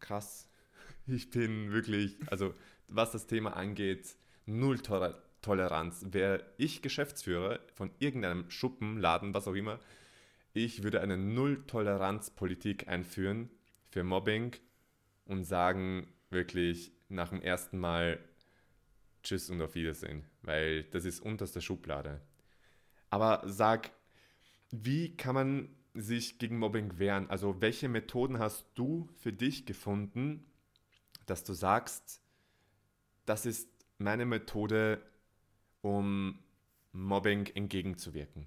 [0.00, 0.48] Krass.
[1.06, 2.54] Ich bin wirklich, also
[2.88, 4.14] was das Thema angeht,
[4.46, 4.80] null
[5.42, 6.06] Toleranz.
[6.10, 9.80] Wäre ich Geschäftsführer von irgendeinem Schuppen, Laden, was auch immer,
[10.54, 13.48] ich würde eine Null-Toleranz-Politik einführen
[13.88, 14.54] für Mobbing
[15.24, 18.18] und sagen wirklich nach dem ersten Mal
[19.22, 22.20] Tschüss und auf Wiedersehen, weil das ist unterste Schublade.
[23.08, 23.92] Aber sag,
[24.70, 27.30] wie kann man sich gegen Mobbing wehren?
[27.30, 30.44] Also welche Methoden hast du für dich gefunden,
[31.26, 32.20] dass du sagst,
[33.26, 35.02] das ist meine Methode,
[35.80, 36.38] um
[36.92, 38.46] Mobbing entgegenzuwirken?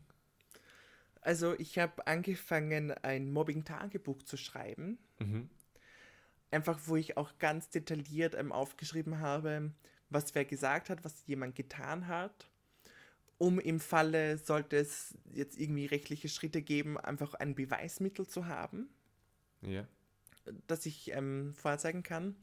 [1.21, 4.99] Also ich habe angefangen, ein Mobbing-Tagebuch zu schreiben.
[5.19, 5.49] Mhm
[6.55, 9.71] einfach wo ich auch ganz detailliert ähm, aufgeschrieben habe,
[10.09, 12.49] was wer gesagt hat, was jemand getan hat,
[13.37, 18.89] um im Falle, sollte es jetzt irgendwie rechtliche Schritte geben, einfach ein Beweismittel zu haben,
[19.61, 19.85] ja.
[20.67, 22.35] Das ich ähm, vorzeigen kann.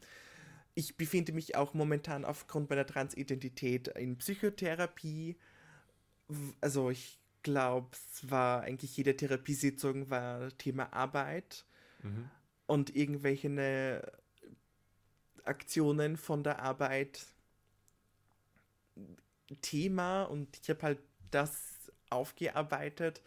[0.75, 5.37] Ich befinde mich auch momentan aufgrund meiner Transidentität in Psychotherapie.
[6.61, 11.67] Also ich glaube, es war eigentlich jede Therapiesitzung war Thema Arbeit.
[12.03, 12.31] Mhm
[12.73, 14.03] und irgendwelche ne,
[15.45, 17.27] Aktionen von der Arbeit
[19.61, 20.99] Thema und ich habe halt
[21.31, 23.23] das aufgearbeitet,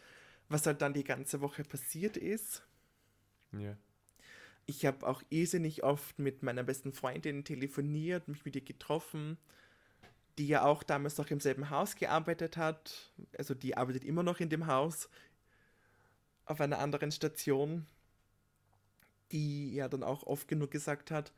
[0.50, 2.64] was halt dann die ganze Woche passiert ist.
[3.52, 3.78] Ja.
[4.66, 9.38] Ich habe auch irrsinnig oft mit meiner besten Freundin telefoniert, mich mit ihr getroffen,
[10.38, 13.14] die ja auch damals noch im selben Haus gearbeitet hat.
[13.38, 15.10] Also die arbeitet immer noch in dem Haus
[16.46, 17.86] auf einer anderen Station
[19.32, 21.34] die ja dann auch oft genug gesagt hat,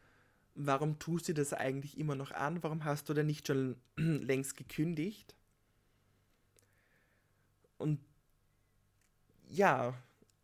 [0.55, 2.61] warum tust du das eigentlich immer noch an?
[2.63, 5.35] Warum hast du denn nicht schon längst gekündigt?
[7.77, 7.99] Und
[9.47, 9.93] ja,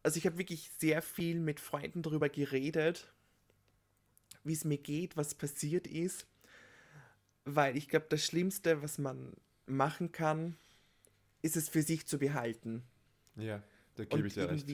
[0.04, 3.12] also ich habe wirklich sehr viel mit Freunden darüber geredet,
[4.44, 6.28] wie es mir geht, was passiert ist,
[7.46, 9.34] weil ich glaube, das Schlimmste, was man
[9.66, 10.58] machen kann,
[11.42, 12.84] ist es für sich zu behalten.
[13.36, 13.64] Ja,
[13.96, 14.70] da gebe ich dir recht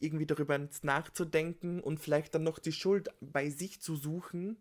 [0.00, 4.58] irgendwie darüber nachzudenken und vielleicht dann noch die Schuld bei sich zu suchen.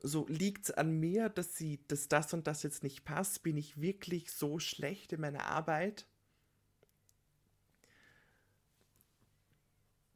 [0.00, 3.42] So liegt es an mir, dass sie, dass das und das jetzt nicht passt.
[3.42, 6.06] Bin ich wirklich so schlecht in meiner Arbeit?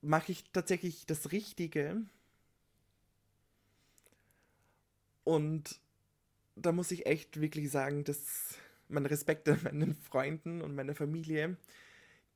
[0.04, 2.02] Mache ich tatsächlich das Richtige?
[5.24, 5.80] Und
[6.56, 11.56] da muss ich echt wirklich sagen, dass mein Respekt an meinen Freunden und meiner Familie,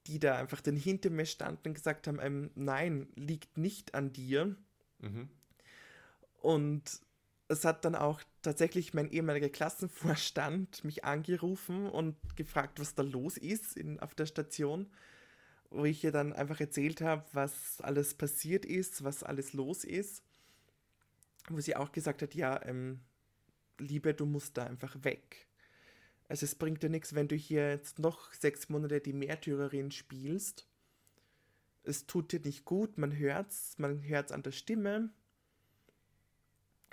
[0.06, 4.12] die da einfach dann hinter mir standen und gesagt haben, ähm, nein, liegt nicht an
[4.12, 4.56] dir.
[5.00, 5.28] Mhm.
[6.40, 7.00] Und
[7.48, 13.36] es hat dann auch tatsächlich mein ehemaliger Klassenvorstand mich angerufen und gefragt, was da los
[13.36, 14.90] ist in, auf der Station,
[15.70, 20.22] wo ich ihr dann einfach erzählt habe, was alles passiert ist, was alles los ist.
[21.48, 23.00] Wo sie auch gesagt hat, ja, ähm,
[23.78, 25.48] Liebe, du musst da einfach weg.
[26.28, 30.66] Also es bringt dir nichts, wenn du hier jetzt noch sechs Monate die Märtyrerin spielst.
[31.84, 35.10] Es tut dir nicht gut, man hört's, man hört's an der Stimme,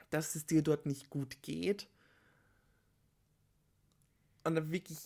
[0.09, 1.89] dass es dir dort nicht gut geht.
[4.45, 4.99] Und dann wirklich,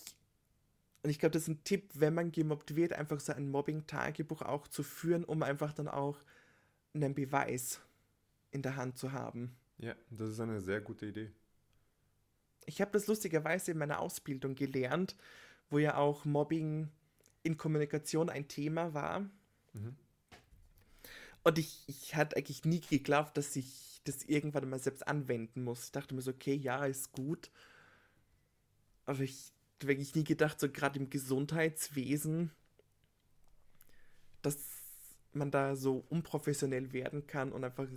[1.02, 4.42] und ich glaube, das ist ein Tipp, wenn man gemobbt wird, einfach so ein Mobbing-Tagebuch
[4.42, 6.18] auch zu führen, um einfach dann auch
[6.94, 7.80] einen Beweis
[8.52, 9.56] in der Hand zu haben.
[9.78, 11.32] Ja, das ist eine sehr gute Idee.
[12.66, 15.16] Ich habe das lustigerweise in meiner Ausbildung gelernt,
[15.70, 16.90] wo ja auch Mobbing
[17.44, 19.22] in Kommunikation ein Thema war.
[19.74, 19.96] Mhm.
[21.44, 25.86] Und ich, ich hatte eigentlich nie geglaubt, dass ich das irgendwann mal selbst anwenden muss.
[25.86, 27.50] Ich dachte mir so, okay, ja, ist gut.
[29.06, 29.54] Aber ich
[29.88, 32.52] wirklich nie gedacht, so gerade im Gesundheitswesen,
[34.42, 34.58] dass
[35.34, 37.88] man da so unprofessionell werden kann und einfach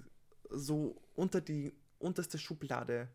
[0.51, 3.09] so unter die unterste Schublade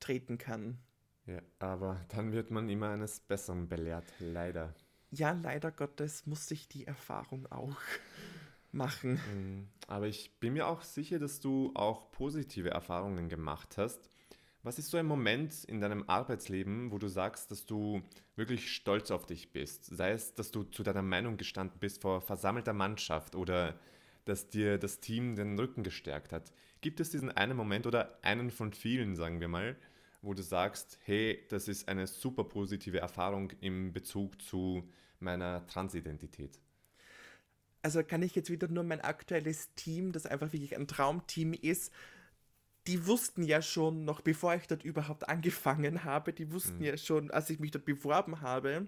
[0.00, 0.78] treten kann.
[1.26, 4.74] Ja, aber dann wird man immer eines Besseren belehrt, leider.
[5.10, 7.76] Ja, leider Gottes musste ich die Erfahrung auch
[8.72, 9.20] machen.
[9.32, 9.68] Mhm.
[9.86, 14.10] Aber ich bin mir auch sicher, dass du auch positive Erfahrungen gemacht hast.
[14.64, 18.02] Was ist so ein Moment in deinem Arbeitsleben, wo du sagst, dass du
[18.34, 19.84] wirklich stolz auf dich bist?
[19.84, 23.78] Sei es, dass du zu deiner Meinung gestanden bist vor versammelter Mannschaft oder
[24.24, 26.50] dass dir das Team den Rücken gestärkt hat.
[26.80, 29.76] Gibt es diesen einen Moment oder einen von vielen, sagen wir mal,
[30.22, 34.88] wo du sagst, hey, das ist eine super positive Erfahrung im Bezug zu
[35.20, 36.58] meiner Transidentität?
[37.82, 41.92] Also kann ich jetzt wieder nur mein aktuelles Team, das einfach wirklich ein Traumteam ist,
[42.86, 46.84] die wussten ja schon, noch bevor ich dort überhaupt angefangen habe, die wussten mhm.
[46.84, 48.86] ja schon, als ich mich dort beworben habe,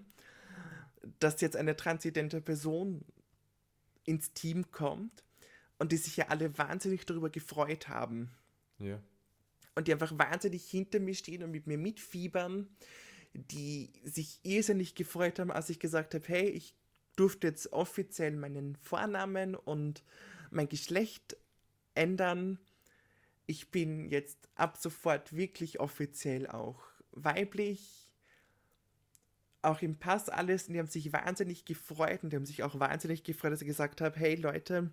[1.19, 3.03] dass jetzt eine transidente Person
[4.05, 5.23] ins Team kommt
[5.79, 8.31] und die sich ja alle wahnsinnig darüber gefreut haben.
[8.79, 9.01] Ja.
[9.75, 12.67] Und die einfach wahnsinnig hinter mir stehen und mit mir mitfiebern,
[13.33, 16.73] die sich irrsinnig gefreut haben, als ich gesagt habe, hey, ich
[17.15, 20.03] durfte jetzt offiziell meinen Vornamen und
[20.49, 21.37] mein Geschlecht
[21.93, 22.59] ändern.
[23.47, 28.11] Ich bin jetzt ab sofort wirklich offiziell auch weiblich.
[29.61, 30.67] Auch im Pass alles.
[30.67, 33.67] Und die haben sich wahnsinnig gefreut und die haben sich auch wahnsinnig gefreut, dass ich
[33.67, 34.91] gesagt habe, hey Leute,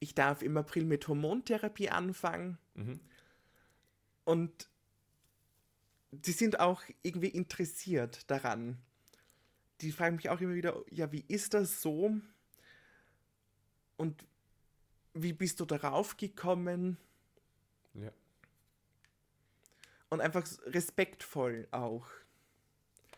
[0.00, 2.58] ich darf im April mit Hormontherapie anfangen.
[2.74, 3.00] Mhm.
[4.24, 4.68] Und
[6.24, 8.78] sie sind auch irgendwie interessiert daran.
[9.80, 12.12] Die fragen mich auch immer wieder, ja, wie ist das so?
[13.96, 14.24] Und
[15.14, 16.96] wie bist du darauf gekommen?
[17.94, 18.12] Ja.
[20.10, 22.06] Und einfach respektvoll auch.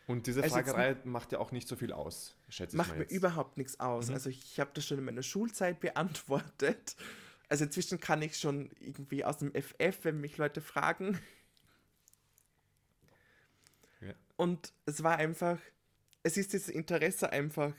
[0.07, 3.05] Und diese also Fragerei macht ja auch nicht so viel aus, schätze ich Macht mir
[3.05, 4.09] überhaupt nichts aus.
[4.09, 4.15] Mhm.
[4.15, 6.97] Also ich habe das schon in meiner Schulzeit beantwortet.
[7.49, 11.19] Also inzwischen kann ich schon irgendwie aus dem FF, wenn mich Leute fragen.
[14.01, 14.15] Ja.
[14.37, 15.59] Und es war einfach,
[16.23, 17.73] es ist dieses Interesse einfach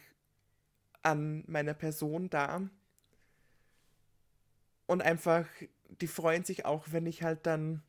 [1.04, 2.62] an meiner Person da.
[4.86, 5.48] Und einfach,
[6.02, 7.82] die freuen sich auch, wenn ich halt dann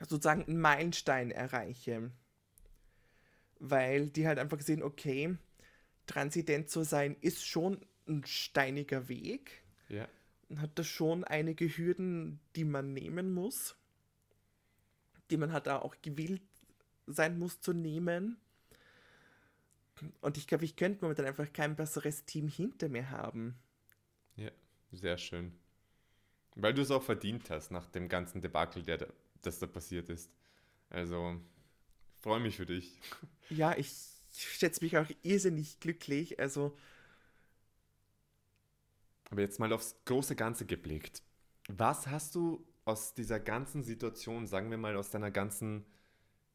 [0.00, 2.10] sozusagen einen Meilenstein erreiche
[3.58, 5.36] weil die halt einfach sehen, okay,
[6.06, 9.62] transident zu sein ist schon ein steiniger Weg.
[9.88, 10.08] Ja.
[10.48, 13.76] Und hat da schon einige Hürden, die man nehmen muss,
[15.30, 16.42] die man halt auch gewillt
[17.06, 18.36] sein muss zu nehmen.
[20.20, 23.56] Und ich glaube, ich könnte momentan einfach kein besseres Team hinter mir haben.
[24.36, 24.50] Ja,
[24.92, 25.52] sehr schön.
[26.56, 29.08] Weil du es auch verdient hast nach dem ganzen Debakel, der,
[29.46, 30.30] das da passiert ist.
[30.90, 31.40] Also,
[32.20, 32.98] freue mich für dich.
[33.50, 33.92] Ja, ich
[34.34, 36.38] schätze mich auch irrsinnig glücklich.
[36.40, 36.76] Also.
[39.30, 41.22] Aber jetzt mal aufs große Ganze geblickt.
[41.68, 45.84] Was hast du aus dieser ganzen Situation, sagen wir mal aus deiner ganzen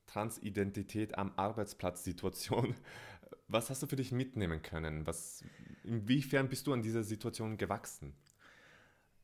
[0.06, 2.76] Transidentität am Arbeitsplatz-Situation,
[3.48, 5.06] was hast du für dich mitnehmen können?
[5.08, 5.44] Was,
[5.84, 8.16] inwiefern bist du an dieser Situation gewachsen?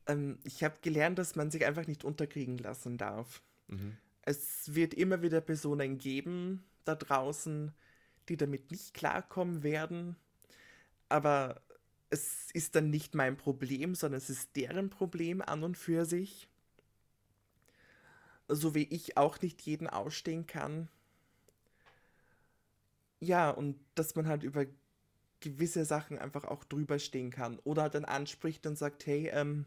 [0.06, 3.42] Ähm, ich habe gelernt, dass man sich einfach nicht unterkriegen lassen darf.
[3.68, 7.72] Mhm es wird immer wieder Personen geben da draußen,
[8.28, 10.16] die damit nicht klarkommen werden.
[11.08, 11.62] Aber
[12.10, 16.48] es ist dann nicht mein Problem, sondern es ist deren Problem an und für sich.
[18.48, 20.88] So wie ich auch nicht jeden ausstehen kann.
[23.20, 24.66] Ja, und dass man halt über
[25.38, 27.60] gewisse Sachen einfach auch drüber stehen kann.
[27.60, 29.66] Oder dann anspricht und sagt, hey, ähm,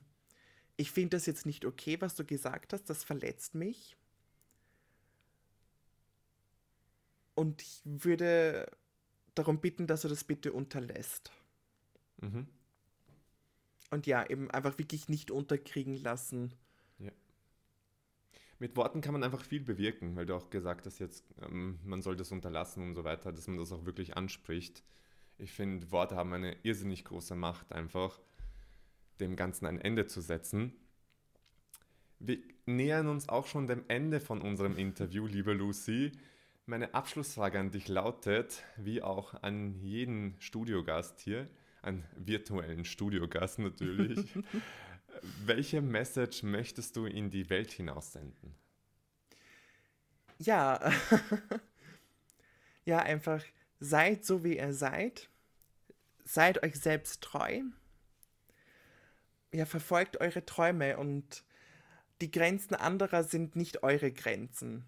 [0.79, 3.97] ich finde das jetzt nicht okay, was du gesagt hast, das verletzt mich.
[7.35, 8.71] Und ich würde
[9.35, 11.33] darum bitten, dass du das bitte unterlässt.
[12.21, 12.47] Mhm.
[13.91, 16.53] Und ja, eben einfach wirklich nicht unterkriegen lassen.
[16.97, 17.11] Ja.
[18.59, 22.01] Mit Worten kann man einfach viel bewirken, weil du auch gesagt hast, jetzt ähm, man
[22.01, 24.81] soll das unterlassen und so weiter, dass man das auch wirklich anspricht.
[25.37, 28.21] Ich finde, Worte haben eine irrsinnig große Macht, einfach
[29.19, 30.73] dem Ganzen ein Ende zu setzen.
[32.19, 36.11] Wir nähern uns auch schon dem Ende von unserem Interview, liebe Lucy.
[36.65, 41.47] Meine Abschlussfrage an dich lautet, wie auch an jeden Studiogast hier,
[41.81, 44.19] an virtuellen Studiogast natürlich,
[45.45, 48.53] welche Message möchtest du in die Welt hinaussenden?
[50.37, 50.91] Ja,
[52.85, 53.43] ja, einfach,
[53.79, 55.29] seid so, wie ihr seid.
[56.23, 57.61] Seid euch selbst treu.
[59.53, 61.43] Ja, verfolgt eure Träume und
[62.21, 64.85] die Grenzen anderer sind nicht eure Grenzen.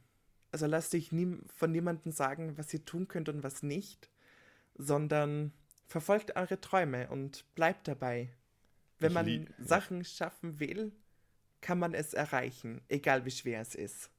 [0.51, 4.09] Also lasst euch nie, von niemandem sagen, was ihr tun könnt und was nicht,
[4.76, 5.53] sondern
[5.88, 8.30] verfolgt eure Träume und bleibt dabei.
[8.99, 10.91] Wenn man Sachen schaffen will,
[11.62, 14.12] kann man es erreichen, egal wie schwer es ist.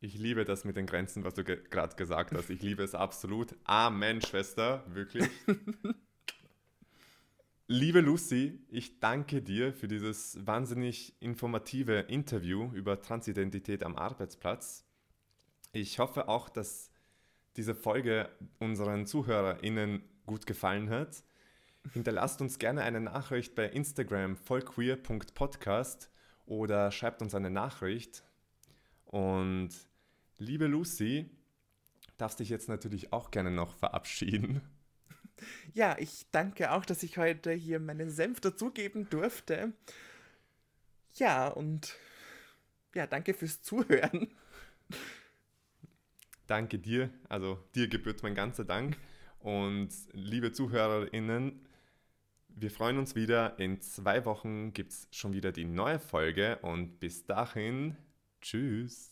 [0.00, 2.50] Ich liebe das mit den Grenzen, was du ge gerade gesagt hast.
[2.50, 3.54] Ich liebe es absolut.
[3.64, 5.28] Amen, Schwester, wirklich.
[7.74, 14.84] Liebe Lucy, ich danke dir für dieses wahnsinnig informative Interview über Transidentität am Arbeitsplatz.
[15.72, 16.90] Ich hoffe auch, dass
[17.56, 21.24] diese Folge unseren ZuhörerInnen gut gefallen hat.
[21.94, 26.10] Hinterlasst uns gerne eine Nachricht bei Instagram vollqueer.podcast
[26.44, 28.22] oder schreibt uns eine Nachricht.
[29.06, 29.70] Und
[30.36, 31.30] liebe Lucy,
[32.18, 34.60] darfst dich jetzt natürlich auch gerne noch verabschieden.
[35.72, 39.72] Ja, ich danke auch, dass ich heute hier meinen Senf dazugeben durfte.
[41.14, 41.96] Ja, und
[42.94, 44.28] ja, danke fürs Zuhören.
[46.46, 48.96] Danke dir, also dir gebührt mein ganzer Dank.
[49.38, 51.66] Und liebe ZuhörerInnen,
[52.48, 53.58] wir freuen uns wieder.
[53.58, 57.96] In zwei Wochen gibt es schon wieder die neue Folge und bis dahin,
[58.40, 59.11] tschüss.